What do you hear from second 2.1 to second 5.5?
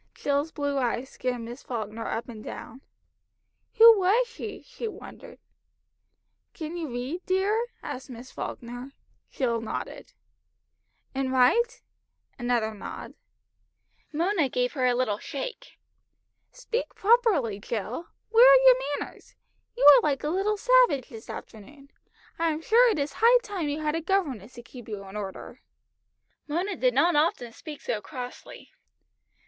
and down. "Who was she?" she wondered.